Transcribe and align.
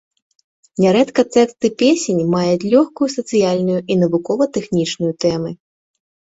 Нярэдка 0.85 1.21
тэксты 1.35 1.67
песень 1.81 2.21
маюць 2.35 2.67
лёгкую 2.73 3.09
сацыяльную 3.17 3.77
і 3.79 3.93
навукова-тэхнічную 4.05 5.13
тэмы. 5.27 5.51